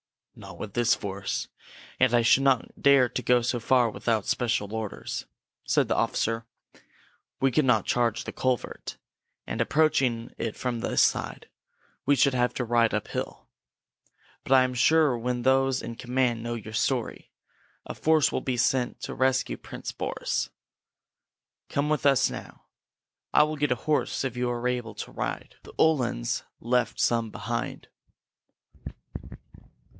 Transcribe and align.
"Not 0.35 0.57
with 0.57 0.73
this 0.73 0.95
force. 0.95 1.47
And 1.99 2.15
I 2.15 2.23
should 2.23 2.41
not 2.41 2.81
dare 2.81 3.07
to 3.09 3.21
go 3.21 3.43
so 3.43 3.59
far 3.59 3.91
without 3.91 4.25
special 4.25 4.73
orders," 4.73 5.27
said 5.63 5.87
the 5.87 5.95
officer. 5.95 6.47
"We 7.39 7.51
could 7.51 7.65
not 7.65 7.85
charge 7.85 8.23
the 8.23 8.31
culvert, 8.31 8.97
and, 9.45 9.61
approaching 9.61 10.33
it 10.39 10.55
from 10.55 10.79
this 10.79 11.03
side, 11.03 11.47
we 12.07 12.15
should 12.15 12.33
have 12.33 12.55
to 12.55 12.65
ride 12.65 12.95
uphill. 12.95 13.47
But 14.41 14.53
I 14.53 14.63
am 14.63 14.73
sure 14.73 15.11
that 15.15 15.19
when 15.23 15.43
those 15.43 15.83
in 15.83 15.93
command 15.95 16.41
know 16.41 16.55
your 16.55 16.73
story, 16.73 17.29
a 17.85 17.93
force 17.93 18.31
will 18.31 18.41
be 18.41 18.57
sent 18.57 18.99
to 19.01 19.13
rescue 19.13 19.57
Prince 19.57 19.91
Boris. 19.91 20.49
Come 21.69 21.89
with 21.89 22.07
us 22.07 22.31
now. 22.31 22.63
I 23.31 23.43
will 23.43 23.57
get 23.57 23.69
you 23.69 23.75
a 23.75 23.79
horse 23.79 24.23
if 24.23 24.35
you 24.35 24.49
are 24.49 24.67
able 24.67 24.95
to 24.95 25.11
ride. 25.11 25.57
The 25.61 25.73
Uhlans 25.77 26.41
left 26.59 26.99
some 26.99 27.29
behind!" 27.29 27.89